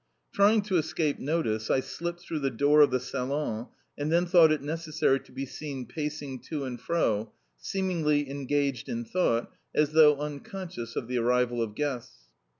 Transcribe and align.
Trying 0.33 0.63
to 0.63 0.77
escape 0.77 1.19
notice, 1.19 1.69
I 1.69 1.79
slipped 1.79 2.21
through 2.21 2.39
the 2.39 2.49
door 2.49 2.81
of 2.81 2.89
the 2.89 2.99
salon, 2.99 3.67
and 3.95 4.11
then 4.11 4.25
thought 4.25 4.51
it 4.51 4.63
necessary 4.63 5.19
to 5.19 5.31
be 5.31 5.45
seen 5.45 5.85
pacing 5.85 6.39
to 6.49 6.63
and 6.63 6.81
fro, 6.81 7.31
seemingly 7.59 8.27
engaged 8.27 8.89
in 8.89 9.05
thought, 9.05 9.51
as 9.75 9.91
though 9.91 10.17
unconscious 10.17 10.95
of 10.95 11.07
the 11.07 11.19
arrival 11.19 11.61
of 11.61 11.75
guests. 11.75 12.29